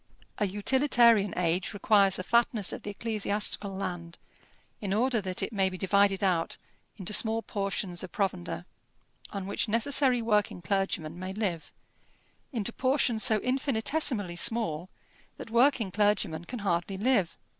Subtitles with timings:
[0.39, 4.17] A utilitarian age requires the fatness of the ecclesiastical land,
[4.81, 6.57] in order that it may be divided out
[6.97, 8.65] into small portions of provender,
[9.29, 11.71] on which necessary working clergymen may live,
[12.51, 14.89] into portions so infinitesimally small
[15.37, 17.37] that working clergymen can hardly live.